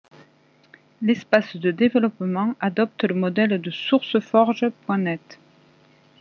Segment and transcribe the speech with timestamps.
[1.03, 5.37] L'espace de développement adopte le modèle de SourceForge.net.